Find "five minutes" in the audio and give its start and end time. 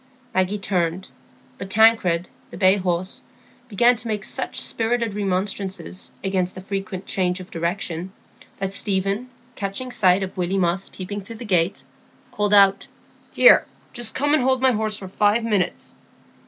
15.07-15.93